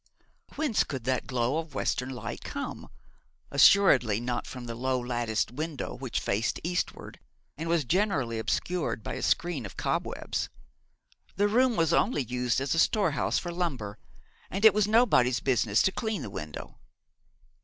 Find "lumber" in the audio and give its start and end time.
13.51-13.99